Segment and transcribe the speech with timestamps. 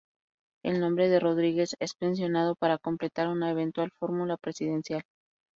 [0.63, 5.03] El nombre de Rodríguez es mencionado para completar una eventual fórmula presidencial.